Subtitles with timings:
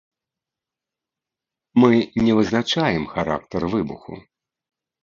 [1.81, 1.91] Мы
[2.25, 4.13] не вызначаем характар выбуху.